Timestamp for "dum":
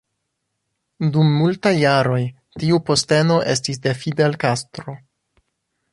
1.17-1.29